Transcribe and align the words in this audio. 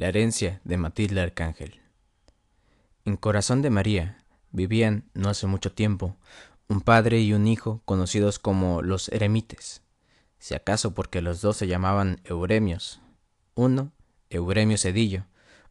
La 0.00 0.08
herencia 0.08 0.62
de 0.64 0.78
Matilde 0.78 1.20
Arcángel. 1.20 1.78
En 3.04 3.18
Corazón 3.18 3.60
de 3.60 3.68
María 3.68 4.24
vivían, 4.50 5.04
no 5.12 5.28
hace 5.28 5.46
mucho 5.46 5.72
tiempo, 5.72 6.16
un 6.68 6.80
padre 6.80 7.20
y 7.20 7.34
un 7.34 7.46
hijo 7.46 7.82
conocidos 7.84 8.38
como 8.38 8.80
los 8.80 9.10
eremites, 9.10 9.82
si 10.38 10.54
acaso 10.54 10.94
porque 10.94 11.20
los 11.20 11.42
dos 11.42 11.58
se 11.58 11.66
llamaban 11.66 12.22
Euremios. 12.24 13.02
Uno, 13.54 13.92
Euremio 14.30 14.78
Cedillo, 14.78 15.26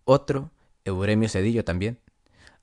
otro, 0.05 0.51
Euremio 0.85 1.27
Cedillo 1.27 1.65
también, 1.65 1.99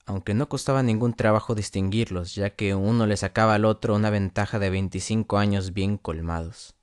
aunque 0.05 0.35
no 0.35 0.49
costaba 0.49 0.85
ningún 0.85 1.15
trabajo 1.15 1.57
distinguirlos, 1.57 2.37
ya 2.37 2.51
que 2.51 2.77
uno 2.77 3.09
le 3.09 3.17
sacaba 3.17 3.55
al 3.55 3.65
otro 3.65 3.97
una 3.97 4.11
ventaja 4.11 4.61
de 4.61 4.71
veinticinco 4.71 5.37
años 5.37 5.73
bien 5.73 5.99
colmados. 5.99 6.76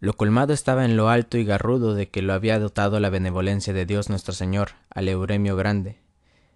Lo 0.00 0.12
colmado 0.12 0.52
estaba 0.52 0.84
en 0.84 0.96
lo 0.96 1.08
alto 1.08 1.38
y 1.38 1.44
garrudo 1.44 1.94
de 1.94 2.08
que 2.08 2.22
lo 2.22 2.32
había 2.32 2.60
dotado 2.60 3.00
la 3.00 3.10
benevolencia 3.10 3.72
de 3.72 3.84
Dios 3.84 4.08
nuestro 4.08 4.32
Señor 4.32 4.70
al 4.90 5.08
Euremio 5.08 5.56
grande. 5.56 5.98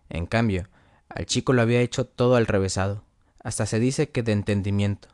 En 0.09 0.27
cambio, 0.27 0.69
al 1.09 1.27
chico 1.27 1.53
lo 1.53 1.63
había 1.63 1.81
hecho 1.81 2.07
todo 2.07 2.37
al 2.37 2.47
revésado, 2.47 3.03
hasta 3.43 3.67
se 3.67 3.81
dice 3.81 4.11
que 4.11 4.23
de 4.23 4.31
entendimiento, 4.31 5.09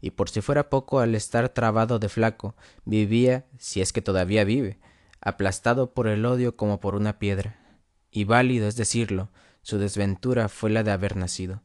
y 0.00 0.10
por 0.10 0.28
si 0.28 0.40
fuera 0.40 0.70
poco 0.70 0.98
al 0.98 1.14
estar 1.14 1.50
trabado 1.50 2.00
de 2.00 2.08
flaco, 2.08 2.56
vivía, 2.84 3.46
si 3.58 3.80
es 3.80 3.92
que 3.92 4.02
todavía 4.02 4.42
vive, 4.42 4.80
aplastado 5.20 5.94
por 5.94 6.08
el 6.08 6.26
odio 6.26 6.56
como 6.56 6.80
por 6.80 6.96
una 6.96 7.20
piedra, 7.20 7.60
y 8.10 8.24
válido 8.24 8.66
es 8.66 8.74
decirlo, 8.74 9.28
su 9.62 9.78
desventura 9.78 10.48
fue 10.48 10.70
la 10.70 10.82
de 10.82 10.90
haber 10.90 11.16
nacido. 11.16 11.62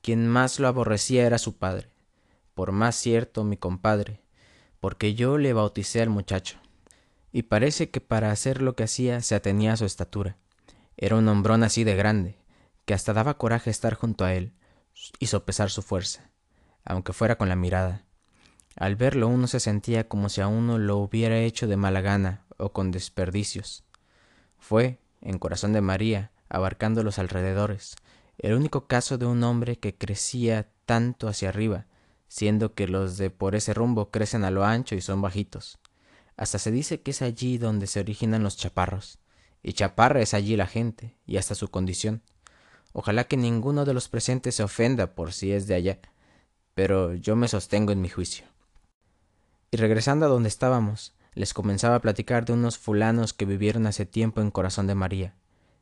Quien 0.00 0.26
más 0.28 0.58
lo 0.60 0.68
aborrecía 0.68 1.26
era 1.26 1.36
su 1.36 1.58
padre, 1.58 1.90
por 2.54 2.72
más 2.72 2.96
cierto 2.96 3.44
mi 3.44 3.58
compadre, 3.58 4.22
porque 4.80 5.14
yo 5.14 5.38
le 5.38 5.52
bauticé 5.52 6.02
al 6.02 6.10
muchacho. 6.10 6.58
Y 7.32 7.42
parece 7.42 7.90
que 7.90 8.00
para 8.00 8.30
hacer 8.30 8.62
lo 8.62 8.74
que 8.74 8.84
hacía 8.84 9.20
se 9.20 9.34
atenía 9.34 9.72
a 9.72 9.76
su 9.76 9.84
estatura. 9.84 10.36
Era 10.96 11.16
un 11.16 11.28
hombrón 11.28 11.62
así 11.62 11.84
de 11.84 11.94
grande, 11.94 12.38
que 12.84 12.94
hasta 12.94 13.12
daba 13.12 13.38
coraje 13.38 13.70
estar 13.70 13.94
junto 13.94 14.24
a 14.24 14.34
él 14.34 14.52
y 15.18 15.26
sopesar 15.26 15.70
su 15.70 15.82
fuerza, 15.82 16.30
aunque 16.84 17.12
fuera 17.12 17.36
con 17.36 17.48
la 17.48 17.56
mirada. 17.56 18.04
Al 18.76 18.96
verlo 18.96 19.28
uno 19.28 19.46
se 19.46 19.60
sentía 19.60 20.08
como 20.08 20.28
si 20.28 20.40
a 20.40 20.48
uno 20.48 20.78
lo 20.78 20.96
hubiera 20.96 21.38
hecho 21.38 21.66
de 21.66 21.76
mala 21.76 22.00
gana 22.00 22.44
o 22.56 22.72
con 22.72 22.90
desperdicios. 22.90 23.84
Fue, 24.58 24.98
en 25.20 25.38
corazón 25.38 25.72
de 25.72 25.80
María, 25.80 26.30
abarcando 26.48 27.02
los 27.02 27.18
alrededores, 27.18 27.96
el 28.38 28.54
único 28.54 28.86
caso 28.86 29.18
de 29.18 29.26
un 29.26 29.42
hombre 29.42 29.76
que 29.76 29.94
crecía 29.94 30.68
tanto 30.86 31.28
hacia 31.28 31.48
arriba, 31.48 31.86
siendo 32.28 32.74
que 32.74 32.86
los 32.86 33.16
de 33.16 33.30
por 33.30 33.54
ese 33.54 33.74
rumbo 33.74 34.10
crecen 34.10 34.44
a 34.44 34.50
lo 34.50 34.64
ancho 34.64 34.94
y 34.94 35.00
son 35.00 35.20
bajitos. 35.20 35.78
Hasta 36.36 36.58
se 36.58 36.70
dice 36.70 37.00
que 37.00 37.10
es 37.10 37.22
allí 37.22 37.58
donde 37.58 37.86
se 37.86 38.00
originan 38.00 38.42
los 38.42 38.56
chaparros, 38.56 39.18
y 39.62 39.72
chaparra 39.72 40.20
es 40.20 40.34
allí 40.34 40.56
la 40.56 40.66
gente, 40.66 41.16
y 41.26 41.36
hasta 41.36 41.54
su 41.54 41.68
condición. 41.68 42.22
Ojalá 42.92 43.24
que 43.24 43.36
ninguno 43.36 43.84
de 43.84 43.94
los 43.94 44.08
presentes 44.08 44.54
se 44.54 44.62
ofenda 44.62 45.14
por 45.14 45.32
si 45.32 45.52
es 45.52 45.66
de 45.66 45.74
allá, 45.74 45.98
pero 46.74 47.14
yo 47.14 47.34
me 47.34 47.48
sostengo 47.48 47.92
en 47.92 48.00
mi 48.00 48.08
juicio. 48.08 48.46
Y 49.70 49.76
regresando 49.76 50.26
a 50.26 50.28
donde 50.28 50.48
estábamos, 50.48 51.14
les 51.34 51.54
comenzaba 51.54 51.96
a 51.96 52.00
platicar 52.00 52.44
de 52.44 52.52
unos 52.52 52.78
fulanos 52.78 53.32
que 53.32 53.44
vivieron 53.44 53.86
hace 53.86 54.06
tiempo 54.06 54.40
en 54.40 54.50
Corazón 54.50 54.86
de 54.86 54.94
María. 54.94 55.34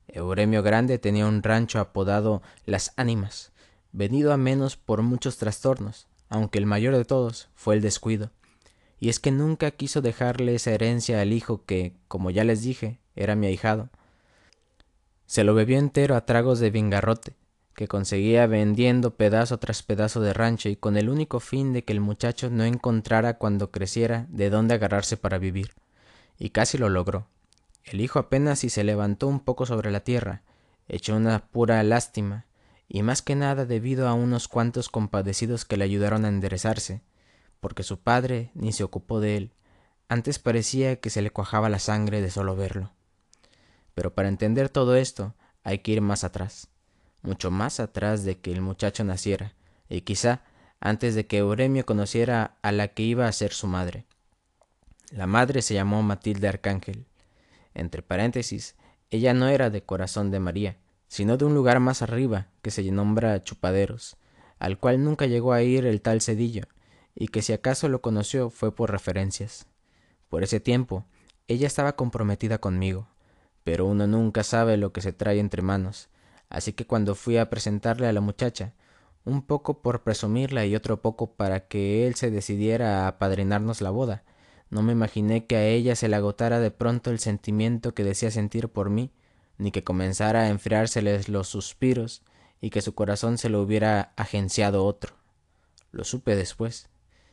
Euremio 0.08 0.62
Grande 0.62 0.98
tenía 0.98 1.26
un 1.26 1.42
rancho 1.42 1.80
apodado 1.80 2.42
Las 2.64 2.92
Ánimas, 2.96 3.52
venido 3.92 4.32
a 4.32 4.36
menos 4.36 4.76
por 4.76 5.02
muchos 5.02 5.36
trastornos, 5.36 6.08
aunque 6.28 6.58
el 6.58 6.66
mayor 6.66 6.96
de 6.96 7.04
todos 7.04 7.48
fue 7.54 7.74
el 7.74 7.82
descuido. 7.82 8.30
Y 8.98 9.08
es 9.08 9.20
que 9.20 9.30
nunca 9.30 9.70
quiso 9.70 10.00
dejarle 10.00 10.54
esa 10.54 10.70
herencia 10.70 11.20
al 11.20 11.32
hijo 11.32 11.64
que, 11.64 11.94
como 12.08 12.30
ya 12.30 12.44
les 12.44 12.62
dije, 12.62 12.98
era 13.14 13.36
mi 13.36 13.46
ahijado. 13.46 13.90
Se 15.26 15.44
lo 15.44 15.54
bebió 15.54 15.78
entero 15.78 16.16
a 16.16 16.24
tragos 16.24 16.60
de 16.60 16.70
vingarrote, 16.70 17.34
que 17.74 17.88
conseguía 17.88 18.46
vendiendo 18.46 19.16
pedazo 19.16 19.58
tras 19.58 19.82
pedazo 19.82 20.20
de 20.20 20.32
rancho 20.32 20.68
y 20.70 20.76
con 20.76 20.96
el 20.96 21.10
único 21.10 21.40
fin 21.40 21.74
de 21.74 21.84
que 21.84 21.92
el 21.92 22.00
muchacho 22.00 22.48
no 22.48 22.64
encontrara 22.64 23.36
cuando 23.36 23.70
creciera 23.70 24.26
de 24.30 24.48
dónde 24.48 24.74
agarrarse 24.74 25.16
para 25.16 25.38
vivir. 25.38 25.74
Y 26.38 26.50
casi 26.50 26.78
lo 26.78 26.88
logró. 26.88 27.26
El 27.84 28.00
hijo 28.00 28.18
apenas 28.18 28.60
si 28.60 28.70
se 28.70 28.82
levantó 28.82 29.28
un 29.28 29.40
poco 29.40 29.66
sobre 29.66 29.90
la 29.90 30.00
tierra, 30.00 30.42
echó 30.88 31.14
una 31.16 31.46
pura 31.46 31.82
lástima, 31.82 32.45
y 32.88 33.02
más 33.02 33.22
que 33.22 33.34
nada 33.34 33.66
debido 33.66 34.08
a 34.08 34.14
unos 34.14 34.48
cuantos 34.48 34.88
compadecidos 34.88 35.64
que 35.64 35.76
le 35.76 35.84
ayudaron 35.84 36.24
a 36.24 36.28
enderezarse, 36.28 37.02
porque 37.60 37.82
su 37.82 37.98
padre 38.00 38.50
ni 38.54 38.72
se 38.72 38.84
ocupó 38.84 39.20
de 39.20 39.36
él, 39.36 39.52
antes 40.08 40.38
parecía 40.38 41.00
que 41.00 41.10
se 41.10 41.22
le 41.22 41.30
cuajaba 41.30 41.68
la 41.68 41.78
sangre 41.78 42.22
de 42.22 42.30
solo 42.30 42.54
verlo. 42.54 42.92
Pero 43.94 44.14
para 44.14 44.28
entender 44.28 44.68
todo 44.68 44.94
esto 44.94 45.34
hay 45.64 45.78
que 45.78 45.92
ir 45.92 46.00
más 46.00 46.22
atrás, 46.22 46.68
mucho 47.22 47.50
más 47.50 47.80
atrás 47.80 48.24
de 48.24 48.38
que 48.38 48.52
el 48.52 48.60
muchacho 48.60 49.02
naciera, 49.02 49.54
y 49.88 50.02
quizá 50.02 50.42
antes 50.80 51.14
de 51.14 51.26
que 51.26 51.38
Euremio 51.38 51.84
conociera 51.86 52.56
a 52.62 52.70
la 52.70 52.88
que 52.88 53.02
iba 53.02 53.26
a 53.26 53.32
ser 53.32 53.52
su 53.52 53.66
madre. 53.66 54.04
La 55.10 55.26
madre 55.26 55.62
se 55.62 55.74
llamó 55.74 56.02
Matilde 56.02 56.48
Arcángel. 56.48 57.06
Entre 57.74 58.02
paréntesis, 58.02 58.76
ella 59.10 59.34
no 59.34 59.48
era 59.48 59.70
de 59.70 59.82
corazón 59.82 60.30
de 60.30 60.40
María, 60.40 60.76
sino 61.08 61.36
de 61.36 61.44
un 61.44 61.54
lugar 61.54 61.80
más 61.80 62.02
arriba 62.02 62.48
que 62.62 62.70
se 62.70 62.90
nombra 62.90 63.42
Chupaderos, 63.42 64.16
al 64.58 64.78
cual 64.78 65.04
nunca 65.04 65.26
llegó 65.26 65.52
a 65.52 65.62
ir 65.62 65.86
el 65.86 66.00
tal 66.00 66.20
Cedillo, 66.20 66.64
y 67.14 67.28
que 67.28 67.42
si 67.42 67.52
acaso 67.52 67.88
lo 67.88 68.02
conoció 68.02 68.50
fue 68.50 68.74
por 68.74 68.90
referencias. 68.90 69.66
Por 70.28 70.42
ese 70.42 70.60
tiempo, 70.60 71.06
ella 71.48 71.66
estaba 71.66 71.96
comprometida 71.96 72.58
conmigo, 72.58 73.08
pero 73.64 73.86
uno 73.86 74.06
nunca 74.06 74.42
sabe 74.42 74.76
lo 74.76 74.92
que 74.92 75.00
se 75.00 75.12
trae 75.12 75.38
entre 75.38 75.62
manos, 75.62 76.08
así 76.48 76.72
que 76.72 76.86
cuando 76.86 77.14
fui 77.14 77.36
a 77.36 77.50
presentarle 77.50 78.06
a 78.06 78.12
la 78.12 78.20
muchacha, 78.20 78.74
un 79.24 79.42
poco 79.42 79.82
por 79.82 80.02
presumirla 80.02 80.66
y 80.66 80.76
otro 80.76 81.02
poco 81.02 81.34
para 81.34 81.66
que 81.66 82.06
él 82.06 82.14
se 82.14 82.30
decidiera 82.30 83.04
a 83.04 83.08
apadrinarnos 83.08 83.80
la 83.80 83.90
boda, 83.90 84.24
no 84.70 84.82
me 84.82 84.92
imaginé 84.92 85.46
que 85.46 85.56
a 85.56 85.66
ella 85.66 85.96
se 85.96 86.08
le 86.08 86.16
agotara 86.16 86.60
de 86.60 86.70
pronto 86.70 87.10
el 87.10 87.18
sentimiento 87.18 87.94
que 87.94 88.04
decía 88.04 88.30
sentir 88.30 88.68
por 88.68 88.90
mí, 88.90 89.12
ni 89.58 89.70
que 89.70 89.84
comenzara 89.84 90.42
a 90.42 90.48
enfriárseles 90.48 91.28
los 91.28 91.48
suspiros 91.48 92.22
y 92.60 92.70
que 92.70 92.82
su 92.82 92.94
corazón 92.94 93.38
se 93.38 93.48
lo 93.48 93.62
hubiera 93.62 94.12
agenciado 94.16 94.84
otro. 94.84 95.14
Lo 95.92 96.04
supe 96.04 96.36
después. 96.36 96.88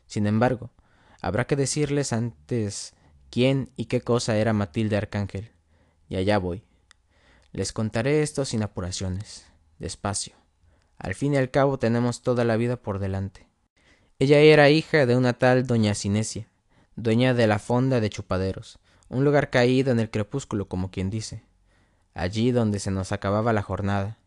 Sin 0.05 0.27
embargo, 0.27 0.71
habrá 1.21 1.47
que 1.47 1.55
decirles 1.55 2.13
antes 2.13 2.93
quién 3.29 3.71
y 3.75 3.85
qué 3.85 4.01
cosa 4.01 4.37
era 4.37 4.53
Matilde 4.53 4.97
Arcángel. 4.97 5.51
Y 6.07 6.15
allá 6.15 6.37
voy. 6.37 6.63
Les 7.51 7.71
contaré 7.71 8.21
esto 8.21 8.45
sin 8.45 8.63
apuraciones, 8.63 9.45
despacio. 9.79 10.35
Al 10.97 11.15
fin 11.15 11.33
y 11.33 11.37
al 11.37 11.51
cabo 11.51 11.77
tenemos 11.77 12.21
toda 12.21 12.43
la 12.43 12.57
vida 12.57 12.77
por 12.77 12.99
delante. 12.99 13.47
Ella 14.19 14.39
era 14.39 14.69
hija 14.69 15.05
de 15.05 15.15
una 15.15 15.33
tal 15.33 15.65
doña 15.65 15.95
Cinesia, 15.95 16.47
dueña 16.95 17.33
de 17.33 17.47
la 17.47 17.59
fonda 17.59 17.99
de 17.99 18.09
Chupaderos, 18.09 18.79
un 19.09 19.23
lugar 19.23 19.49
caído 19.49 19.91
en 19.91 19.99
el 19.99 20.09
crepúsculo 20.09 20.67
como 20.67 20.91
quien 20.91 21.09
dice 21.09 21.43
allí 22.13 22.51
donde 22.51 22.79
se 22.79 22.91
nos 22.91 23.11
acababa 23.11 23.53
la 23.53 23.61
jornada. 23.61 24.17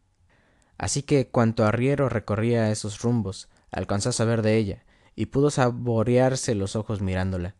Así 0.79 1.03
que 1.03 1.29
cuanto 1.29 1.65
arriero 1.65 2.09
recorría 2.09 2.71
esos 2.71 3.01
rumbos, 3.01 3.49
alcanzó 3.71 4.11
a 4.11 4.13
saber 4.13 4.43
de 4.43 4.57
ella, 4.57 4.85
y 5.15 5.27
pudo 5.27 5.51
saborearse 5.51 6.55
los 6.55 6.77
ojos 6.77 7.01
mirándola, 7.01 7.55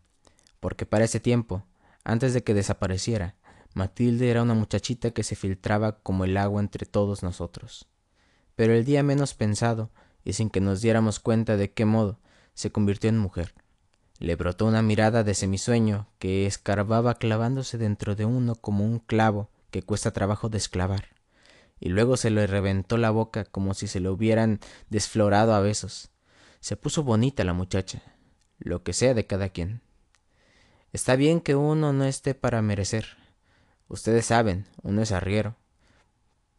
porque 0.59 0.85
para 0.85 1.05
ese 1.05 1.19
tiempo, 1.19 1.63
antes 2.03 2.33
de 2.33 2.43
que 2.43 2.53
desapareciera, 2.53 3.35
Matilde 3.73 4.29
era 4.29 4.43
una 4.43 4.53
muchachita 4.53 5.11
que 5.11 5.23
se 5.23 5.35
filtraba 5.35 5.99
como 5.99 6.25
el 6.25 6.37
agua 6.37 6.61
entre 6.61 6.85
todos 6.85 7.23
nosotros. 7.23 7.87
Pero 8.55 8.73
el 8.73 8.85
día 8.85 9.03
menos 9.03 9.33
pensado, 9.33 9.91
y 10.23 10.33
sin 10.33 10.49
que 10.49 10.61
nos 10.61 10.81
diéramos 10.81 11.19
cuenta 11.19 11.57
de 11.57 11.71
qué 11.71 11.85
modo, 11.85 12.19
se 12.53 12.71
convirtió 12.71 13.09
en 13.09 13.17
mujer. 13.17 13.53
Le 14.19 14.35
brotó 14.35 14.65
una 14.65 14.81
mirada 14.81 15.23
de 15.23 15.35
semisueño 15.35 16.07
que 16.17 16.47
escarbaba 16.47 17.15
clavándose 17.15 17.77
dentro 17.77 18.15
de 18.15 18.25
uno 18.25 18.55
como 18.55 18.83
un 18.83 18.97
clavo 18.97 19.51
que 19.71 19.83
cuesta 19.83 20.11
trabajo 20.11 20.49
desclavar, 20.49 21.09
y 21.79 21.89
luego 21.89 22.17
se 22.17 22.29
le 22.29 22.47
reventó 22.47 22.97
la 22.97 23.11
boca 23.11 23.45
como 23.45 23.73
si 23.73 23.87
se 23.87 23.99
le 23.99 24.09
hubieran 24.09 24.59
desflorado 24.89 25.53
a 25.53 25.59
besos. 25.59 26.09
Se 26.59 26.75
puso 26.75 27.03
bonita 27.03 27.43
la 27.43 27.53
muchacha, 27.53 28.01
lo 28.59 28.83
que 28.83 28.93
sea 28.93 29.13
de 29.13 29.27
cada 29.27 29.49
quien. 29.49 29.81
Está 30.93 31.15
bien 31.15 31.41
que 31.41 31.55
uno 31.55 31.93
no 31.93 32.05
esté 32.05 32.33
para 32.33 32.61
merecer. 32.61 33.17
Ustedes 33.87 34.25
saben, 34.25 34.65
uno 34.81 35.01
es 35.01 35.11
arriero. 35.11 35.55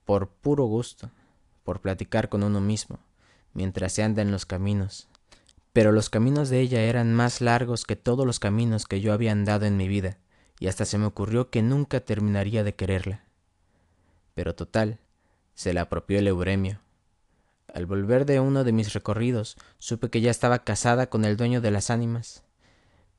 Por 0.05 0.29
puro 0.29 0.65
gusto, 0.65 1.11
por 1.65 1.81
platicar 1.81 2.29
con 2.29 2.43
uno 2.43 2.61
mismo, 2.61 2.99
mientras 3.53 3.93
se 3.93 4.03
anda 4.03 4.23
en 4.23 4.31
los 4.31 4.47
caminos. 4.47 5.09
Pero 5.73 5.93
los 5.93 6.09
caminos 6.11 6.49
de 6.49 6.61
ella 6.61 6.83
eran 6.83 7.15
más 7.15 7.41
largos 7.41 7.85
que 7.85 7.97
todos 7.97 8.25
los 8.25 8.39
caminos 8.39 8.87
que 8.87 9.01
yo 9.01 9.13
había 9.13 9.33
andado 9.33 9.67
en 9.67 9.77
mi 9.77 9.89
vida 9.89 10.19
y 10.61 10.67
hasta 10.67 10.85
se 10.85 10.99
me 10.99 11.07
ocurrió 11.07 11.51
que 11.51 11.63
nunca 11.63 12.01
terminaría 12.01 12.65
de 12.65 12.75
quererla. 12.75 13.25
Pero 14.35 14.55
total, 14.55 14.99
se 15.55 15.73
la 15.73 15.83
apropió 15.83 16.19
el 16.19 16.27
Euremio. 16.27 16.81
Al 17.73 17.87
volver 17.87 18.25
de 18.25 18.41
uno 18.41 18.65
de 18.65 18.73
mis 18.73 18.93
recorridos, 18.93 19.57
supe 19.79 20.11
que 20.11 20.21
ya 20.21 20.31
estaba 20.31 20.65
casada 20.65 21.09
con 21.09 21.25
el 21.25 21.37
dueño 21.37 21.61
de 21.61 21.71
las 21.71 21.91
ánimas. 21.91 22.43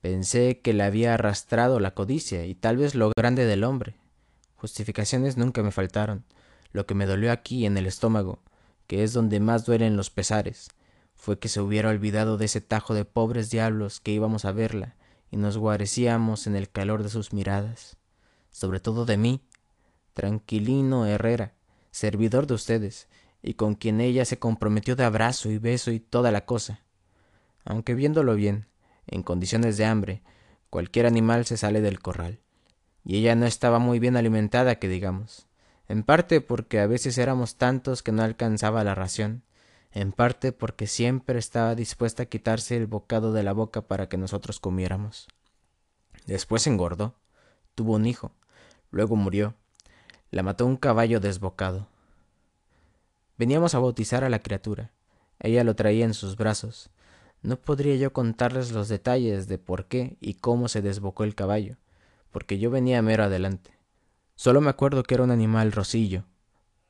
Pensé 0.01 0.59
que 0.61 0.73
le 0.73 0.83
había 0.83 1.13
arrastrado 1.13 1.79
la 1.79 1.93
codicia 1.93 2.45
y 2.45 2.55
tal 2.55 2.77
vez 2.77 2.95
lo 2.95 3.11
grande 3.15 3.45
del 3.45 3.63
hombre. 3.63 3.95
Justificaciones 4.55 5.37
nunca 5.37 5.61
me 5.61 5.71
faltaron. 5.71 6.25
Lo 6.71 6.85
que 6.85 6.95
me 6.95 7.05
dolió 7.05 7.31
aquí 7.31 7.65
en 7.65 7.77
el 7.77 7.85
estómago, 7.85 8.39
que 8.87 9.03
es 9.03 9.13
donde 9.13 9.39
más 9.39 9.65
duelen 9.65 9.97
los 9.97 10.09
pesares, 10.09 10.69
fue 11.15 11.39
que 11.39 11.49
se 11.49 11.61
hubiera 11.61 11.89
olvidado 11.89 12.37
de 12.37 12.45
ese 12.45 12.61
tajo 12.61 12.93
de 12.93 13.05
pobres 13.05 13.49
diablos 13.49 13.99
que 13.99 14.11
íbamos 14.11 14.45
a 14.45 14.51
verla 14.51 14.95
y 15.31 15.37
nos 15.37 15.57
guarecíamos 15.57 16.47
en 16.47 16.55
el 16.55 16.69
calor 16.69 17.03
de 17.03 17.09
sus 17.09 17.33
miradas, 17.33 17.97
sobre 18.51 18.79
todo 18.79 19.05
de 19.05 19.17
mí, 19.17 19.41
tranquilino 20.13 21.05
Herrera, 21.05 21.53
servidor 21.91 22.47
de 22.47 22.55
ustedes, 22.55 23.07
y 23.41 23.53
con 23.53 23.75
quien 23.75 24.01
ella 24.01 24.25
se 24.25 24.39
comprometió 24.39 24.95
de 24.95 25.05
abrazo 25.05 25.49
y 25.49 25.57
beso 25.57 25.91
y 25.91 25.99
toda 25.99 26.31
la 26.31 26.45
cosa. 26.45 26.81
Aunque 27.63 27.93
viéndolo 27.93 28.35
bien, 28.35 28.67
en 29.07 29.23
condiciones 29.23 29.77
de 29.77 29.85
hambre, 29.85 30.23
cualquier 30.69 31.05
animal 31.05 31.45
se 31.45 31.57
sale 31.57 31.81
del 31.81 31.99
corral. 31.99 32.39
Y 33.03 33.17
ella 33.17 33.35
no 33.35 33.45
estaba 33.45 33.79
muy 33.79 33.99
bien 33.99 34.17
alimentada, 34.17 34.75
que 34.75 34.87
digamos, 34.87 35.47
en 35.87 36.03
parte 36.03 36.41
porque 36.41 36.79
a 36.79 36.87
veces 36.87 37.17
éramos 37.17 37.55
tantos 37.55 38.03
que 38.03 38.11
no 38.11 38.23
alcanzaba 38.23 38.83
la 38.83 38.95
ración, 38.95 39.43
en 39.91 40.11
parte 40.11 40.51
porque 40.51 40.87
siempre 40.87 41.39
estaba 41.39 41.75
dispuesta 41.75 42.23
a 42.23 42.25
quitarse 42.27 42.77
el 42.77 42.87
bocado 42.87 43.33
de 43.33 43.43
la 43.43 43.53
boca 43.53 43.81
para 43.81 44.07
que 44.07 44.17
nosotros 44.17 44.59
comiéramos. 44.59 45.27
Después 46.25 46.67
engordó, 46.67 47.15
tuvo 47.75 47.95
un 47.95 48.05
hijo, 48.05 48.31
luego 48.91 49.15
murió, 49.15 49.55
la 50.31 50.43
mató 50.43 50.65
un 50.65 50.77
caballo 50.77 51.19
desbocado. 51.19 51.87
Veníamos 53.37 53.73
a 53.73 53.79
bautizar 53.79 54.23
a 54.23 54.29
la 54.29 54.39
criatura. 54.39 54.91
Ella 55.39 55.63
lo 55.63 55.75
traía 55.75 56.05
en 56.05 56.13
sus 56.13 56.35
brazos. 56.35 56.89
No 57.41 57.55
podría 57.55 57.95
yo 57.95 58.11
contarles 58.11 58.71
los 58.71 58.89
detalles 58.89 59.47
de 59.47 59.57
por 59.57 59.85
qué 59.85 60.17
y 60.19 60.35
cómo 60.35 60.67
se 60.67 60.81
desbocó 60.81 61.23
el 61.23 61.35
caballo, 61.35 61.77
porque 62.31 62.59
yo 62.59 62.69
venía 62.69 63.01
mero 63.01 63.23
adelante. 63.23 63.71
Solo 64.35 64.61
me 64.61 64.69
acuerdo 64.69 65.03
que 65.03 65.15
era 65.15 65.23
un 65.23 65.31
animal 65.31 65.71
rosillo. 65.71 66.25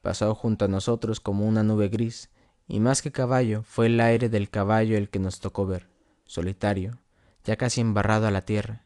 Pasó 0.02 0.34
junto 0.34 0.66
a 0.66 0.68
nosotros 0.68 1.20
como 1.20 1.48
una 1.48 1.64
nube 1.64 1.90
gris, 1.90 2.30
y 2.70 2.80
más 2.80 3.02
que 3.02 3.12
caballo, 3.12 3.64
fue 3.64 3.88
el 3.88 4.00
aire 4.00 4.30
del 4.30 4.52
caballo 4.52 4.96
el 4.96 5.10
que 5.10 5.18
nos 5.18 5.40
tocó 5.40 5.66
ver, 5.66 5.90
solitario, 6.24 7.00
ya 7.44 7.58
casi 7.58 7.82
embarrado 7.82 8.28
a 8.28 8.32
la 8.32 8.46
tierra. 8.46 8.86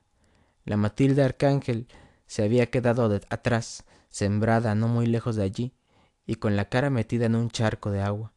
La 0.63 0.77
Matilde 0.77 1.21
Arcángel 1.21 1.89
se 2.25 2.43
había 2.43 2.71
quedado 2.71 3.13
atrás, 3.29 3.83
sembrada 4.09 4.73
no 4.73 4.87
muy 4.87 5.05
lejos 5.05 5.35
de 5.35 5.43
allí, 5.43 5.73
y 6.25 6.35
con 6.35 6.55
la 6.55 6.69
cara 6.69 6.89
metida 6.89 7.25
en 7.25 7.35
un 7.35 7.51
charco 7.51 7.91
de 7.91 8.01
agua. 8.01 8.31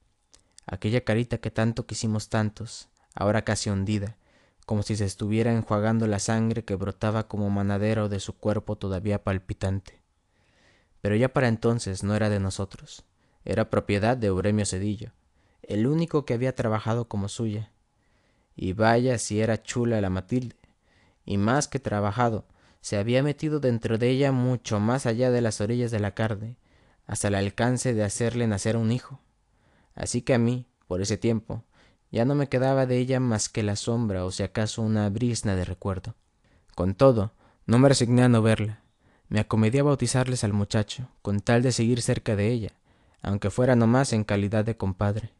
Aquella 0.66 1.04
carita 1.04 1.38
que 1.38 1.52
tanto 1.52 1.86
quisimos 1.86 2.28
tantos, 2.28 2.88
ahora 3.14 3.42
casi 3.42 3.70
hundida, 3.70 4.16
como 4.66 4.82
si 4.82 4.96
se 4.96 5.04
estuviera 5.04 5.52
enjuagando 5.52 6.08
la 6.08 6.18
sangre 6.18 6.64
que 6.64 6.74
brotaba 6.74 7.28
como 7.28 7.50
manadero 7.50 8.08
de 8.08 8.18
su 8.18 8.36
cuerpo 8.36 8.74
todavía 8.74 9.22
palpitante. 9.22 10.02
Pero 11.00 11.14
ya 11.14 11.28
para 11.28 11.46
entonces 11.46 12.02
no 12.02 12.16
era 12.16 12.30
de 12.30 12.40
nosotros, 12.40 13.04
era 13.44 13.70
propiedad 13.70 14.16
de 14.16 14.26
Euremio 14.26 14.66
Cedillo, 14.66 15.12
el 15.66 15.86
único 15.86 16.24
que 16.24 16.34
había 16.34 16.54
trabajado 16.54 17.08
como 17.08 17.28
suya. 17.28 17.72
Y 18.54 18.72
vaya 18.72 19.18
si 19.18 19.40
era 19.40 19.62
chula 19.62 20.00
la 20.00 20.10
Matilde, 20.10 20.56
y 21.24 21.36
más 21.36 21.68
que 21.68 21.78
trabajado, 21.78 22.46
se 22.80 22.96
había 22.96 23.22
metido 23.22 23.58
dentro 23.58 23.98
de 23.98 24.08
ella 24.10 24.30
mucho 24.32 24.78
más 24.78 25.06
allá 25.06 25.30
de 25.30 25.40
las 25.40 25.60
orillas 25.60 25.90
de 25.90 25.98
la 25.98 26.14
carne, 26.14 26.56
hasta 27.06 27.28
el 27.28 27.34
alcance 27.34 27.94
de 27.94 28.04
hacerle 28.04 28.46
nacer 28.46 28.76
un 28.76 28.92
hijo. 28.92 29.20
Así 29.94 30.22
que 30.22 30.34
a 30.34 30.38
mí, 30.38 30.66
por 30.86 31.00
ese 31.00 31.16
tiempo, 31.16 31.64
ya 32.12 32.24
no 32.24 32.34
me 32.34 32.48
quedaba 32.48 32.86
de 32.86 32.98
ella 32.98 33.18
más 33.18 33.48
que 33.48 33.62
la 33.62 33.76
sombra 33.76 34.24
o 34.24 34.30
si 34.30 34.42
acaso 34.42 34.82
una 34.82 35.08
brisna 35.10 35.56
de 35.56 35.64
recuerdo. 35.64 36.14
Con 36.74 36.94
todo, 36.94 37.32
no 37.66 37.78
me 37.78 37.88
resigné 37.88 38.22
a 38.22 38.28
no 38.28 38.42
verla. 38.42 38.82
Me 39.28 39.40
acomedí 39.40 39.78
a 39.78 39.82
bautizarles 39.82 40.44
al 40.44 40.52
muchacho, 40.52 41.08
con 41.22 41.40
tal 41.40 41.62
de 41.62 41.72
seguir 41.72 42.00
cerca 42.00 42.36
de 42.36 42.52
ella, 42.52 42.72
aunque 43.22 43.50
fuera 43.50 43.74
nomás 43.74 44.12
en 44.12 44.22
calidad 44.22 44.64
de 44.64 44.76
compadre. 44.76 45.32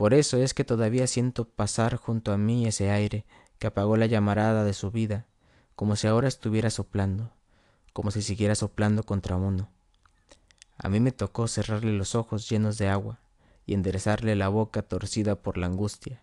Por 0.00 0.14
eso 0.14 0.38
es 0.38 0.54
que 0.54 0.64
todavía 0.64 1.06
siento 1.06 1.44
pasar 1.46 1.96
junto 1.96 2.32
a 2.32 2.38
mí 2.38 2.66
ese 2.66 2.90
aire 2.90 3.26
que 3.58 3.66
apagó 3.66 3.98
la 3.98 4.06
llamarada 4.06 4.64
de 4.64 4.72
su 4.72 4.90
vida, 4.90 5.26
como 5.76 5.94
si 5.94 6.06
ahora 6.06 6.26
estuviera 6.26 6.70
soplando, 6.70 7.34
como 7.92 8.10
si 8.10 8.22
siguiera 8.22 8.54
soplando 8.54 9.02
contra 9.02 9.36
uno. 9.36 9.68
A 10.78 10.88
mí 10.88 11.00
me 11.00 11.12
tocó 11.12 11.48
cerrarle 11.48 11.92
los 11.92 12.14
ojos 12.14 12.48
llenos 12.48 12.78
de 12.78 12.88
agua 12.88 13.20
y 13.66 13.74
enderezarle 13.74 14.36
la 14.36 14.48
boca 14.48 14.80
torcida 14.80 15.34
por 15.34 15.58
la 15.58 15.66
angustia, 15.66 16.22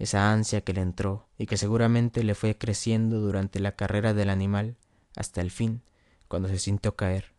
esa 0.00 0.32
ansia 0.32 0.62
que 0.62 0.72
le 0.72 0.80
entró 0.80 1.28
y 1.38 1.46
que 1.46 1.58
seguramente 1.58 2.24
le 2.24 2.34
fue 2.34 2.58
creciendo 2.58 3.20
durante 3.20 3.60
la 3.60 3.76
carrera 3.76 4.14
del 4.14 4.30
animal 4.30 4.78
hasta 5.14 5.42
el 5.42 5.52
fin, 5.52 5.80
cuando 6.26 6.48
se 6.48 6.58
sintió 6.58 6.96
caer. 6.96 7.34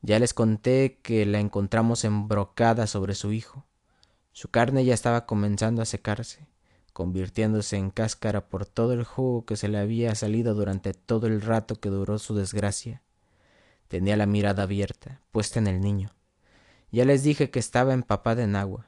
Ya 0.00 0.20
les 0.20 0.32
conté 0.32 1.00
que 1.02 1.26
la 1.26 1.40
encontramos 1.40 2.04
embrocada 2.04 2.86
sobre 2.86 3.16
su 3.16 3.32
hijo, 3.32 3.66
su 4.40 4.50
carne 4.50 4.86
ya 4.86 4.94
estaba 4.94 5.26
comenzando 5.26 5.82
a 5.82 5.84
secarse, 5.84 6.48
convirtiéndose 6.94 7.76
en 7.76 7.90
cáscara 7.90 8.48
por 8.48 8.64
todo 8.64 8.94
el 8.94 9.04
jugo 9.04 9.44
que 9.44 9.54
se 9.54 9.68
le 9.68 9.76
había 9.76 10.14
salido 10.14 10.54
durante 10.54 10.94
todo 10.94 11.26
el 11.26 11.42
rato 11.42 11.74
que 11.78 11.90
duró 11.90 12.18
su 12.18 12.34
desgracia. 12.34 13.02
Tenía 13.88 14.16
la 14.16 14.24
mirada 14.24 14.62
abierta, 14.62 15.20
puesta 15.30 15.58
en 15.58 15.66
el 15.66 15.82
niño. 15.82 16.14
Ya 16.90 17.04
les 17.04 17.22
dije 17.22 17.50
que 17.50 17.58
estaba 17.58 17.92
empapada 17.92 18.42
en 18.42 18.56
agua, 18.56 18.86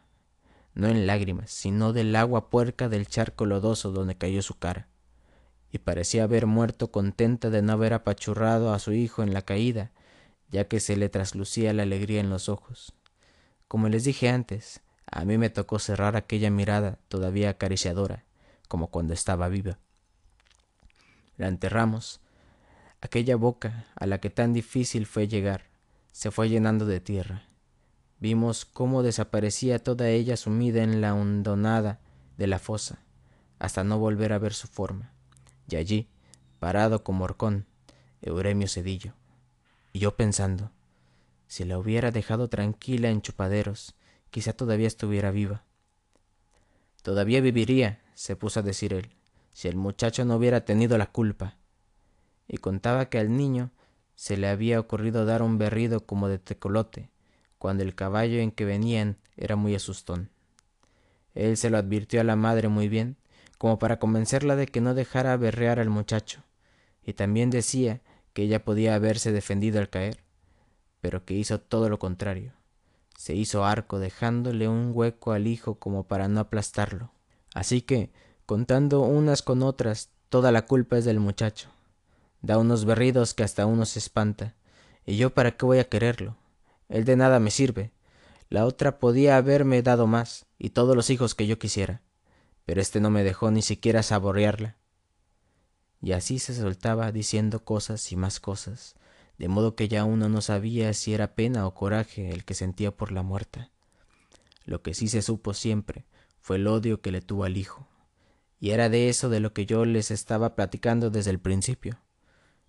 no 0.72 0.88
en 0.88 1.06
lágrimas, 1.06 1.50
sino 1.50 1.92
del 1.92 2.16
agua 2.16 2.48
puerca 2.48 2.88
del 2.88 3.06
charco 3.06 3.44
lodoso 3.44 3.92
donde 3.92 4.16
cayó 4.16 4.40
su 4.40 4.58
cara, 4.58 4.88
y 5.70 5.80
parecía 5.80 6.24
haber 6.24 6.46
muerto 6.46 6.90
contenta 6.90 7.50
de 7.50 7.60
no 7.60 7.74
haber 7.74 7.92
apachurrado 7.92 8.72
a 8.72 8.78
su 8.78 8.94
hijo 8.94 9.22
en 9.22 9.34
la 9.34 9.42
caída, 9.42 9.92
ya 10.48 10.66
que 10.66 10.80
se 10.80 10.96
le 10.96 11.10
traslucía 11.10 11.74
la 11.74 11.82
alegría 11.82 12.20
en 12.20 12.30
los 12.30 12.48
ojos. 12.48 12.94
Como 13.68 13.90
les 13.90 14.04
dije 14.04 14.30
antes, 14.30 14.80
a 15.12 15.26
mí 15.26 15.36
me 15.36 15.50
tocó 15.50 15.78
cerrar 15.78 16.16
aquella 16.16 16.50
mirada 16.50 16.98
todavía 17.08 17.50
acariciadora, 17.50 18.24
como 18.66 18.86
cuando 18.86 19.12
estaba 19.12 19.48
viva. 19.48 19.78
La 21.36 21.48
enterramos. 21.48 22.20
Aquella 23.02 23.36
boca 23.36 23.84
a 23.94 24.06
la 24.06 24.18
que 24.18 24.30
tan 24.30 24.54
difícil 24.54 25.04
fue 25.06 25.28
llegar 25.28 25.70
se 26.12 26.30
fue 26.30 26.48
llenando 26.48 26.86
de 26.86 27.00
tierra. 27.00 27.44
Vimos 28.20 28.64
cómo 28.64 29.02
desaparecía 29.02 29.82
toda 29.82 30.08
ella 30.08 30.36
sumida 30.36 30.82
en 30.82 31.00
la 31.02 31.14
hondonada 31.14 32.00
de 32.38 32.46
la 32.46 32.58
fosa, 32.58 33.00
hasta 33.58 33.84
no 33.84 33.98
volver 33.98 34.32
a 34.32 34.38
ver 34.38 34.54
su 34.54 34.66
forma. 34.66 35.12
Y 35.68 35.76
allí, 35.76 36.08
parado 36.58 37.04
como 37.04 37.24
horcón, 37.24 37.66
Euremio 38.22 38.68
Cedillo. 38.68 39.12
Y 39.92 39.98
yo 39.98 40.16
pensando, 40.16 40.70
si 41.48 41.64
la 41.64 41.78
hubiera 41.78 42.12
dejado 42.12 42.48
tranquila 42.48 43.10
en 43.10 43.20
chupaderos, 43.20 43.94
quizá 44.32 44.54
todavía 44.54 44.86
estuviera 44.86 45.30
viva. 45.30 45.62
Todavía 47.02 47.42
viviría, 47.42 48.00
se 48.14 48.34
puso 48.34 48.60
a 48.60 48.62
decir 48.62 48.94
él, 48.94 49.14
si 49.52 49.68
el 49.68 49.76
muchacho 49.76 50.24
no 50.24 50.36
hubiera 50.36 50.64
tenido 50.64 50.96
la 50.96 51.12
culpa. 51.12 51.58
Y 52.48 52.56
contaba 52.56 53.10
que 53.10 53.18
al 53.18 53.36
niño 53.36 53.72
se 54.14 54.38
le 54.38 54.48
había 54.48 54.80
ocurrido 54.80 55.26
dar 55.26 55.42
un 55.42 55.58
berrido 55.58 56.06
como 56.06 56.28
de 56.28 56.38
tecolote, 56.38 57.10
cuando 57.58 57.82
el 57.82 57.94
caballo 57.94 58.38
en 58.38 58.52
que 58.52 58.64
venían 58.64 59.18
era 59.36 59.54
muy 59.54 59.74
asustón. 59.74 60.30
Él 61.34 61.58
se 61.58 61.68
lo 61.68 61.76
advirtió 61.76 62.20
a 62.22 62.24
la 62.24 62.34
madre 62.34 62.68
muy 62.68 62.88
bien, 62.88 63.18
como 63.58 63.78
para 63.78 63.98
convencerla 63.98 64.56
de 64.56 64.66
que 64.66 64.80
no 64.80 64.94
dejara 64.94 65.36
berrear 65.36 65.78
al 65.78 65.90
muchacho, 65.90 66.42
y 67.02 67.12
también 67.12 67.50
decía 67.50 68.00
que 68.32 68.44
ella 68.44 68.64
podía 68.64 68.94
haberse 68.94 69.30
defendido 69.30 69.78
al 69.78 69.90
caer, 69.90 70.24
pero 71.02 71.26
que 71.26 71.34
hizo 71.34 71.60
todo 71.60 71.90
lo 71.90 71.98
contrario 71.98 72.54
se 73.22 73.36
hizo 73.36 73.64
arco 73.64 74.00
dejándole 74.00 74.66
un 74.66 74.90
hueco 74.92 75.30
al 75.30 75.46
hijo 75.46 75.76
como 75.76 76.08
para 76.08 76.26
no 76.26 76.40
aplastarlo. 76.40 77.12
Así 77.54 77.80
que, 77.80 78.10
contando 78.46 79.02
unas 79.02 79.42
con 79.42 79.62
otras, 79.62 80.10
toda 80.28 80.50
la 80.50 80.66
culpa 80.66 80.98
es 80.98 81.04
del 81.04 81.20
muchacho. 81.20 81.68
Da 82.40 82.58
unos 82.58 82.84
berridos 82.84 83.32
que 83.32 83.44
hasta 83.44 83.64
uno 83.64 83.86
se 83.86 84.00
espanta. 84.00 84.56
¿Y 85.06 85.18
yo 85.18 85.30
para 85.30 85.56
qué 85.56 85.64
voy 85.64 85.78
a 85.78 85.88
quererlo? 85.88 86.36
Él 86.88 87.04
de 87.04 87.14
nada 87.14 87.38
me 87.38 87.52
sirve. 87.52 87.92
La 88.48 88.66
otra 88.66 88.98
podía 88.98 89.36
haberme 89.36 89.82
dado 89.82 90.08
más, 90.08 90.46
y 90.58 90.70
todos 90.70 90.96
los 90.96 91.08
hijos 91.08 91.36
que 91.36 91.46
yo 91.46 91.60
quisiera. 91.60 92.02
Pero 92.64 92.80
este 92.80 92.98
no 92.98 93.10
me 93.10 93.22
dejó 93.22 93.52
ni 93.52 93.62
siquiera 93.62 94.02
saborearla. 94.02 94.78
Y 96.00 96.10
así 96.10 96.40
se 96.40 96.56
soltaba 96.56 97.12
diciendo 97.12 97.64
cosas 97.64 98.10
y 98.10 98.16
más 98.16 98.40
cosas, 98.40 98.96
de 99.38 99.48
modo 99.48 99.74
que 99.74 99.88
ya 99.88 100.04
uno 100.04 100.28
no 100.28 100.40
sabía 100.40 100.92
si 100.92 101.14
era 101.14 101.34
pena 101.34 101.66
o 101.66 101.74
coraje 101.74 102.30
el 102.30 102.44
que 102.44 102.54
sentía 102.54 102.96
por 102.96 103.12
la 103.12 103.22
muerta. 103.22 103.70
Lo 104.64 104.82
que 104.82 104.94
sí 104.94 105.08
se 105.08 105.22
supo 105.22 105.54
siempre 105.54 106.04
fue 106.40 106.56
el 106.56 106.66
odio 106.66 107.00
que 107.00 107.12
le 107.12 107.20
tuvo 107.20 107.44
al 107.44 107.56
hijo, 107.56 107.88
y 108.60 108.70
era 108.70 108.88
de 108.88 109.08
eso 109.08 109.28
de 109.28 109.40
lo 109.40 109.52
que 109.52 109.66
yo 109.66 109.84
les 109.84 110.10
estaba 110.10 110.54
platicando 110.54 111.10
desde 111.10 111.30
el 111.30 111.40
principio. 111.40 111.98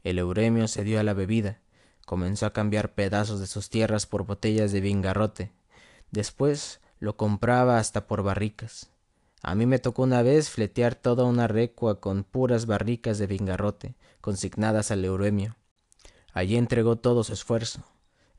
El 0.03 0.17
Euremio 0.17 0.67
se 0.67 0.83
dio 0.83 0.99
a 0.99 1.03
la 1.03 1.13
bebida, 1.13 1.61
comenzó 2.05 2.45
a 2.45 2.53
cambiar 2.53 2.93
pedazos 2.93 3.39
de 3.39 3.47
sus 3.47 3.69
tierras 3.69 4.05
por 4.05 4.25
botellas 4.25 4.71
de 4.71 4.81
vingarrote, 4.81 5.51
después 6.11 6.81
lo 6.99 7.17
compraba 7.17 7.77
hasta 7.77 8.07
por 8.07 8.23
barricas. 8.23 8.89
A 9.41 9.55
mí 9.55 9.65
me 9.65 9.77
tocó 9.77 10.03
una 10.03 10.21
vez 10.21 10.49
fletear 10.49 10.95
toda 10.95 11.25
una 11.25 11.47
recua 11.47 11.99
con 11.99 12.23
puras 12.23 12.65
barricas 12.65 13.17
de 13.17 13.27
vingarrote, 13.27 13.95
consignadas 14.21 14.89
al 14.89 15.03
Euremio. 15.03 15.57
Allí 16.33 16.57
entregó 16.57 16.97
todo 16.97 17.23
su 17.23 17.33
esfuerzo, 17.33 17.85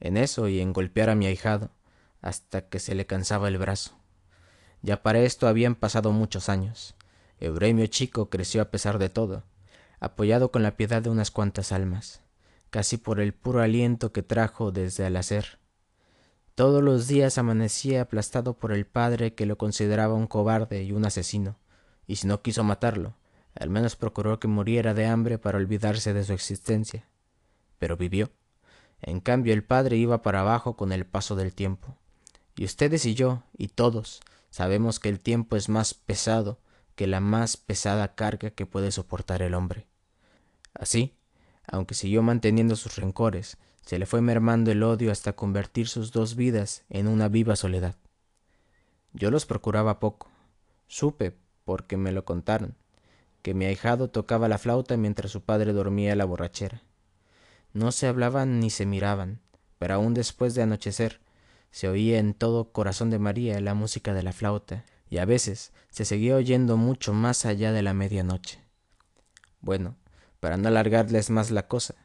en 0.01 0.17
eso 0.17 0.49
y 0.49 0.61
en 0.61 0.73
golpear 0.73 1.11
a 1.11 1.15
mi 1.15 1.27
ahijado, 1.27 1.71
hasta 2.21 2.69
que 2.69 2.81
se 2.81 2.95
le 2.95 3.07
cansaba 3.07 3.49
el 3.49 3.57
brazo. 3.57 3.97
Ya 4.83 5.03
para 5.03 5.21
esto 5.21 5.47
habían 5.47 5.77
pasado 5.77 6.13
muchos 6.13 6.49
años. 6.49 6.95
Euremio 7.39 7.87
chico 7.87 8.29
creció 8.29 8.61
a 8.63 8.71
pesar 8.71 8.99
de 8.99 9.09
todo, 9.09 9.45
apoyado 10.01 10.51
con 10.51 10.63
la 10.63 10.77
piedad 10.77 11.03
de 11.03 11.11
unas 11.11 11.31
cuantas 11.31 11.73
almas, 11.73 12.21
casi 12.71 12.97
por 12.97 13.21
el 13.21 13.33
puro 13.33 13.63
aliento 13.63 14.13
que 14.13 14.23
trajo 14.23 14.73
desde 14.73 15.07
el 15.07 15.17
hacer. 15.17 15.59
Todos 16.55 16.83
los 16.83 17.09
días 17.09 17.39
amanecía 17.39 18.03
aplastado 18.03 18.57
por 18.57 18.73
el 18.73 18.87
padre 18.87 19.35
que 19.35 19.47
lo 19.47 19.57
consideraba 19.57 20.15
un 20.15 20.27
cobarde 20.27 20.83
y 20.83 20.93
un 20.93 21.05
asesino, 21.05 21.59
y 22.07 22.17
si 22.17 22.27
no 22.27 22.43
quiso 22.43 22.65
matarlo, 22.65 23.15
al 23.55 23.71
menos 23.71 23.97
procuró 23.97 24.39
que 24.41 24.49
muriera 24.49 24.95
de 24.95 25.07
hambre 25.07 25.39
para 25.39 25.59
olvidarse 25.59 26.13
de 26.13 26.25
su 26.25 26.33
existencia. 26.33 27.09
Pero 27.85 27.99
vivió. 27.99 28.31
En 29.03 29.21
cambio 29.21 29.53
el 29.53 29.63
padre 29.63 29.99
iba 29.99 30.23
para 30.23 30.41
abajo 30.41 30.75
con 30.75 30.91
el 30.91 31.05
paso 31.05 31.37
del 31.37 31.55
tiempo. 31.55 31.99
Y 32.57 32.65
ustedes 32.65 33.05
y 33.05 33.13
yo, 33.13 33.43
y 33.59 33.69
todos, 33.69 34.23
sabemos 34.49 34.99
que 35.01 35.11
el 35.11 35.21
tiempo 35.21 35.55
es 35.55 35.69
más 35.69 35.93
pesado 35.93 36.59
que 36.95 37.07
la 37.07 37.21
más 37.21 37.59
pesada 37.59 38.15
carga 38.15 38.53
que 38.53 38.65
puede 38.65 38.91
soportar 38.91 39.43
el 39.43 39.53
hombre. 39.53 39.87
Así, 40.73 41.19
aunque 41.67 41.95
siguió 41.95 42.23
manteniendo 42.23 42.75
sus 42.75 42.97
rencores, 42.97 43.59
se 43.83 43.99
le 43.99 44.07
fue 44.07 44.23
mermando 44.23 44.71
el 44.71 44.83
odio 44.83 45.13
hasta 45.13 45.35
convertir 45.35 45.87
sus 45.87 46.11
dos 46.11 46.37
vidas 46.37 46.85
en 46.89 47.07
una 47.07 47.29
viva 47.29 47.55
soledad. 47.55 47.97
Yo 49.13 49.31
los 49.31 49.45
procuraba 49.45 50.01
poco. 50.01 50.31
Supe, 50.87 51.37
porque 51.67 51.99
me 51.99 52.13
lo 52.13 52.25
contaron, 52.25 52.77
que 53.43 53.53
mi 53.53 53.67
ahijado 53.67 54.09
tocaba 54.09 54.49
la 54.49 54.57
flauta 54.57 54.97
mientras 54.97 55.33
su 55.33 55.43
padre 55.43 55.75
dormía 55.75 56.17
la 56.17 56.25
borrachera. 56.25 56.81
No 57.75 57.91
se 57.91 58.07
hablaban 58.07 58.61
ni 58.61 58.71
se 58.71 58.87
miraban, 58.87 59.41
pero 59.79 59.95
aún 59.95 60.15
después 60.15 60.55
de 60.55 60.63
anochecer 60.63 61.21
se 61.73 61.89
oía 61.89 62.21
en 62.21 62.33
todo 62.33 62.71
corazón 62.71 63.11
de 63.11 63.19
María 63.19 63.61
la 63.61 63.75
música 63.75 64.15
de 64.15 64.23
la 64.23 64.33
flauta, 64.33 64.85
y 65.11 65.19
a 65.19 65.25
veces 65.25 65.73
se 65.91 66.05
seguía 66.05 66.37
oyendo 66.37 66.77
mucho 66.77 67.13
más 67.13 67.45
allá 67.45 67.73
de 67.73 67.83
la 67.83 67.93
medianoche. 67.93 68.61
Bueno, 69.61 69.97
para 70.39 70.57
no 70.57 70.69
alargarles 70.69 71.31
más 71.31 71.51
la 71.51 71.67
cosa, 71.67 71.97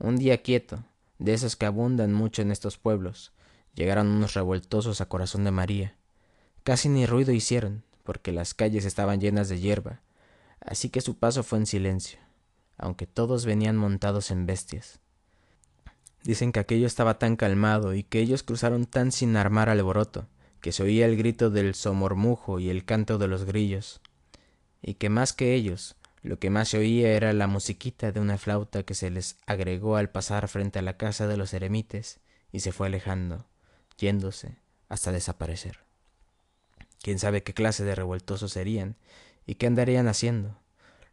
un 0.00 0.16
día 0.16 0.42
quieto, 0.42 0.82
de 1.20 1.34
esos 1.34 1.54
que 1.54 1.66
abundan 1.66 2.12
mucho 2.12 2.42
en 2.42 2.50
estos 2.50 2.76
pueblos, 2.76 3.32
llegaron 3.74 4.08
unos 4.08 4.34
revoltosos 4.34 5.00
a 5.00 5.06
corazón 5.06 5.44
de 5.44 5.52
María. 5.52 5.96
Casi 6.64 6.88
ni 6.88 7.06
ruido 7.06 7.30
hicieron, 7.30 7.84
porque 8.02 8.32
las 8.32 8.54
calles 8.54 8.84
estaban 8.84 9.20
llenas 9.20 9.48
de 9.48 9.60
hierba, 9.60 10.00
así 10.58 10.90
que 10.90 11.00
su 11.00 11.16
paso 11.16 11.44
fue 11.44 11.58
en 11.58 11.66
silencio, 11.66 12.18
aunque 12.76 13.06
todos 13.06 13.46
venían 13.46 13.76
montados 13.76 14.32
en 14.32 14.46
bestias. 14.46 15.01
Dicen 16.24 16.52
que 16.52 16.60
aquello 16.60 16.86
estaba 16.86 17.18
tan 17.18 17.36
calmado 17.36 17.94
y 17.94 18.04
que 18.04 18.20
ellos 18.20 18.42
cruzaron 18.42 18.86
tan 18.86 19.10
sin 19.10 19.36
armar 19.36 19.68
alboroto, 19.68 20.28
que 20.60 20.72
se 20.72 20.84
oía 20.84 21.06
el 21.06 21.16
grito 21.16 21.50
del 21.50 21.74
somormujo 21.74 22.60
y 22.60 22.70
el 22.70 22.84
canto 22.84 23.18
de 23.18 23.26
los 23.26 23.44
grillos, 23.44 24.00
y 24.80 24.94
que 24.94 25.08
más 25.08 25.32
que 25.32 25.54
ellos, 25.54 25.96
lo 26.22 26.38
que 26.38 26.50
más 26.50 26.68
se 26.68 26.78
oía 26.78 27.10
era 27.12 27.32
la 27.32 27.48
musiquita 27.48 28.12
de 28.12 28.20
una 28.20 28.38
flauta 28.38 28.84
que 28.84 28.94
se 28.94 29.10
les 29.10 29.36
agregó 29.46 29.96
al 29.96 30.10
pasar 30.10 30.46
frente 30.46 30.78
a 30.78 30.82
la 30.82 30.96
casa 30.96 31.26
de 31.26 31.36
los 31.36 31.52
eremites 31.52 32.20
y 32.52 32.60
se 32.60 32.70
fue 32.70 32.86
alejando, 32.86 33.46
yéndose 33.98 34.56
hasta 34.88 35.10
desaparecer. 35.10 35.80
Quién 37.00 37.18
sabe 37.18 37.42
qué 37.42 37.54
clase 37.54 37.82
de 37.82 37.96
revoltosos 37.96 38.52
serían 38.52 38.96
y 39.46 39.56
qué 39.56 39.66
andarían 39.66 40.06
haciendo. 40.06 40.56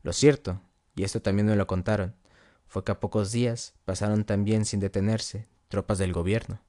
Lo 0.03 0.13
cierto, 0.13 0.61
y 0.95 1.03
esto 1.03 1.21
también 1.23 1.47
me 1.47 1.55
lo 1.55 1.65
contaron, 1.65 2.13
fue 2.69 2.83
que 2.83 2.91
a 2.91 2.99
pocos 2.99 3.31
días 3.31 3.73
pasaron 3.83 4.23
también 4.23 4.63
sin 4.63 4.79
detenerse 4.79 5.47
tropas 5.67 5.97
del 5.97 6.13
gobierno, 6.13 6.61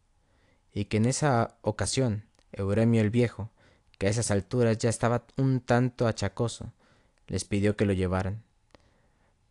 y 0.72 0.86
que 0.86 0.96
en 0.96 1.04
esa 1.04 1.56
ocasión 1.60 2.24
Euremio 2.52 3.02
el 3.02 3.10
Viejo, 3.10 3.50
que 3.98 4.06
a 4.06 4.10
esas 4.10 4.30
alturas 4.30 4.78
ya 4.78 4.88
estaba 4.88 5.24
un 5.36 5.60
tanto 5.60 6.06
achacoso, 6.06 6.72
les 7.26 7.44
pidió 7.44 7.76
que 7.76 7.84
lo 7.84 7.92
llevaran. 7.92 8.42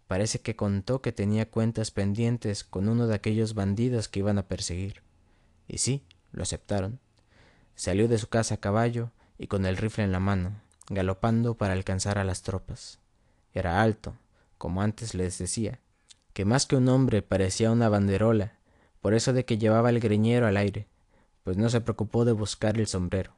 Parece 0.08 0.42
que 0.42 0.56
contó 0.56 1.04
que 1.04 1.12
tenía 1.12 1.50
cuentas 1.50 1.92
pendientes 1.92 2.64
con 2.64 2.90
uno 2.90 3.06
de 3.06 3.14
aquellos 3.14 3.54
bandidos 3.54 4.10
que 4.10 4.20
iban 4.20 4.40
a 4.40 4.48
perseguir. 4.48 5.04
Y 5.68 5.78
sí, 5.78 6.04
lo 6.32 6.42
aceptaron. 6.42 7.00
Salió 7.76 8.08
de 8.08 8.18
su 8.18 8.28
casa 8.28 8.56
a 8.56 8.60
caballo 8.60 9.12
y 9.38 9.48
con 9.48 9.68
el 9.68 9.78
rifle 9.78 10.04
en 10.04 10.12
la 10.12 10.20
mano, 10.20 10.60
galopando 10.90 11.56
para 11.56 11.74
alcanzar 11.74 12.18
a 12.18 12.24
las 12.24 12.42
tropas. 12.42 12.98
Era 13.54 13.84
alto, 13.84 14.16
como 14.58 14.82
antes 14.82 15.14
les 15.14 15.38
decía, 15.38 15.80
que 16.40 16.46
más 16.46 16.66
que 16.66 16.78
un 16.78 16.88
hombre 16.88 17.22
parecía 17.22 17.70
una 17.70 17.90
banderola, 17.90 18.54
por 19.02 19.14
eso 19.14 19.34
de 19.34 19.44
que 19.44 19.58
llevaba 19.58 19.90
el 19.90 20.00
greñero 20.00 20.48
al 20.48 20.56
aire, 20.56 20.88
pues 21.44 21.58
no 21.58 21.70
se 21.70 21.82
preocupó 21.82 22.24
de 22.24 22.32
buscar 22.32 22.78
el 22.78 22.88
sombrero. 22.88 23.34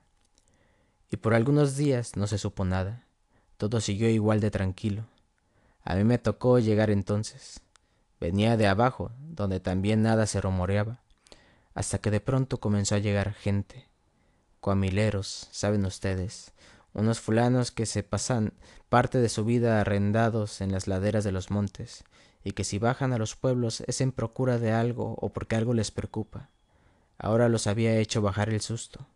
Y 1.09 1.17
por 1.17 1.33
algunos 1.33 1.75
días 1.75 2.15
no 2.15 2.27
se 2.27 2.37
supo 2.37 2.63
nada. 2.63 3.07
Todo 3.57 3.81
siguió 3.81 4.07
igual 4.07 4.39
de 4.39 4.51
tranquilo. 4.51 5.07
A 5.83 5.95
mí 5.95 6.03
me 6.03 6.19
tocó 6.19 6.59
llegar 6.59 6.91
entonces. 6.91 7.61
Venía 8.19 8.55
de 8.55 8.67
abajo, 8.67 9.11
donde 9.17 9.59
también 9.59 10.03
nada 10.03 10.27
se 10.27 10.39
rumoreaba, 10.39 10.99
hasta 11.73 11.97
que 11.97 12.11
de 12.11 12.19
pronto 12.19 12.59
comenzó 12.59 12.93
a 12.93 12.99
llegar 12.99 13.33
gente. 13.33 13.87
Coamileros, 14.59 15.47
saben 15.49 15.87
ustedes, 15.87 16.51
unos 16.93 17.19
fulanos 17.19 17.71
que 17.71 17.87
se 17.87 18.03
pasan 18.03 18.53
parte 18.89 19.17
de 19.17 19.29
su 19.29 19.43
vida 19.43 19.81
arrendados 19.81 20.61
en 20.61 20.71
las 20.71 20.85
laderas 20.85 21.23
de 21.23 21.31
los 21.31 21.49
montes, 21.49 22.03
y 22.43 22.51
que 22.51 22.63
si 22.63 22.79
bajan 22.79 23.13
a 23.13 23.17
los 23.17 23.35
pueblos 23.35 23.81
es 23.87 24.01
en 24.01 24.11
procura 24.11 24.57
de 24.57 24.71
algo 24.71 25.15
o 25.19 25.29
porque 25.29 25.55
algo 25.55 25.73
les 25.73 25.91
preocupa. 25.91 26.49
Ahora 27.17 27.49
los 27.49 27.67
había 27.67 27.97
hecho 27.97 28.21
bajar 28.21 28.49
el 28.49 28.61
susto. 28.61 29.07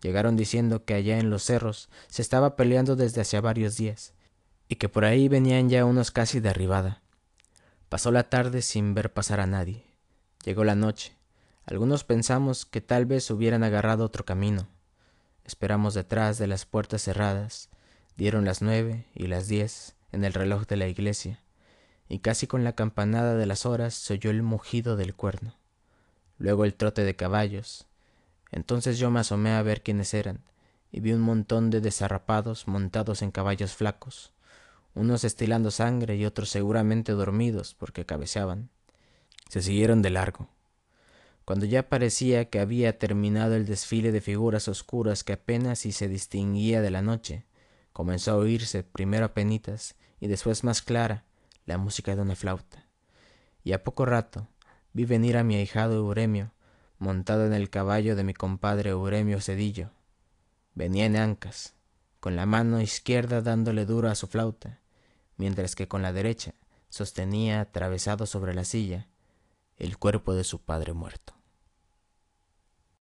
Llegaron 0.00 0.36
diciendo 0.36 0.84
que 0.84 0.94
allá 0.94 1.18
en 1.18 1.30
los 1.30 1.44
cerros 1.44 1.88
se 2.08 2.20
estaba 2.20 2.56
peleando 2.56 2.96
desde 2.96 3.20
hacía 3.20 3.40
varios 3.40 3.76
días, 3.76 4.12
y 4.68 4.76
que 4.76 4.88
por 4.88 5.04
ahí 5.04 5.28
venían 5.28 5.68
ya 5.68 5.84
unos 5.84 6.10
casi 6.10 6.40
de 6.40 6.48
arribada. 6.48 7.02
Pasó 7.88 8.10
la 8.10 8.28
tarde 8.28 8.60
sin 8.60 8.92
ver 8.94 9.12
pasar 9.12 9.40
a 9.40 9.46
nadie. 9.46 9.84
Llegó 10.44 10.64
la 10.64 10.74
noche. 10.74 11.16
Algunos 11.64 12.04
pensamos 12.04 12.66
que 12.66 12.80
tal 12.80 13.06
vez 13.06 13.30
hubieran 13.30 13.62
agarrado 13.62 14.04
otro 14.04 14.24
camino. 14.24 14.68
Esperamos 15.44 15.94
detrás 15.94 16.38
de 16.38 16.48
las 16.48 16.66
puertas 16.66 17.02
cerradas. 17.02 17.70
Dieron 18.16 18.44
las 18.44 18.62
nueve 18.62 19.06
y 19.14 19.28
las 19.28 19.48
diez 19.48 19.94
en 20.12 20.24
el 20.24 20.32
reloj 20.32 20.66
de 20.66 20.76
la 20.76 20.88
iglesia, 20.88 21.40
y 22.08 22.18
casi 22.18 22.46
con 22.46 22.64
la 22.64 22.74
campanada 22.74 23.36
de 23.36 23.46
las 23.46 23.66
horas 23.66 23.94
se 23.94 24.14
oyó 24.14 24.30
el 24.30 24.42
mugido 24.42 24.96
del 24.96 25.14
cuerno. 25.14 25.56
Luego 26.38 26.64
el 26.64 26.74
trote 26.74 27.04
de 27.04 27.16
caballos, 27.16 27.86
entonces 28.50 28.98
yo 28.98 29.10
me 29.10 29.20
asomé 29.20 29.52
a 29.52 29.62
ver 29.62 29.82
quiénes 29.82 30.14
eran, 30.14 30.40
y 30.92 31.00
vi 31.00 31.12
un 31.12 31.20
montón 31.20 31.70
de 31.70 31.80
desarrapados 31.80 32.68
montados 32.68 33.22
en 33.22 33.30
caballos 33.30 33.74
flacos, 33.74 34.32
unos 34.94 35.24
estilando 35.24 35.70
sangre 35.70 36.16
y 36.16 36.24
otros 36.24 36.50
seguramente 36.50 37.12
dormidos 37.12 37.74
porque 37.74 38.06
cabeceaban. 38.06 38.70
Se 39.48 39.60
siguieron 39.60 40.02
de 40.02 40.10
largo. 40.10 40.48
Cuando 41.44 41.66
ya 41.66 41.88
parecía 41.88 42.48
que 42.48 42.60
había 42.60 42.98
terminado 42.98 43.54
el 43.54 43.66
desfile 43.66 44.12
de 44.12 44.20
figuras 44.20 44.68
oscuras 44.68 45.24
que 45.24 45.34
apenas 45.34 45.80
si 45.80 45.92
se 45.92 46.08
distinguía 46.08 46.80
de 46.80 46.90
la 46.90 47.02
noche, 47.02 47.44
comenzó 47.92 48.32
a 48.32 48.36
oírse 48.36 48.82
primero 48.82 49.26
a 49.26 49.34
penitas 49.34 49.96
y 50.20 50.28
después 50.28 50.64
más 50.64 50.80
clara 50.80 51.24
la 51.66 51.78
música 51.78 52.14
de 52.14 52.22
una 52.22 52.36
flauta. 52.36 52.86
Y 53.62 53.72
a 53.72 53.82
poco 53.82 54.04
rato 54.04 54.48
vi 54.92 55.04
venir 55.04 55.36
a 55.36 55.44
mi 55.44 55.56
ahijado 55.56 55.94
Euremio 55.94 56.52
montado 56.98 57.46
en 57.46 57.52
el 57.52 57.70
caballo 57.70 58.16
de 58.16 58.24
mi 58.24 58.34
compadre 58.34 58.90
Euremio 58.90 59.40
Cedillo. 59.40 59.90
Venía 60.74 61.06
en 61.06 61.16
ancas, 61.16 61.74
con 62.20 62.36
la 62.36 62.46
mano 62.46 62.80
izquierda 62.80 63.42
dándole 63.42 63.86
duro 63.86 64.08
a 64.08 64.14
su 64.14 64.26
flauta, 64.26 64.80
mientras 65.36 65.74
que 65.74 65.88
con 65.88 66.02
la 66.02 66.12
derecha 66.12 66.54
sostenía 66.88 67.60
atravesado 67.60 68.26
sobre 68.26 68.54
la 68.54 68.64
silla 68.64 69.08
el 69.76 69.98
cuerpo 69.98 70.34
de 70.34 70.44
su 70.44 70.60
padre 70.60 70.92
muerto. 70.92 71.34